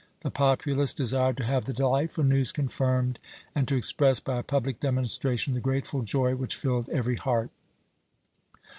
[0.21, 3.19] The populace desired to have the delightful news confirmed,
[3.53, 7.51] and to express, by a public demonstration, the grateful joy which filled every heart.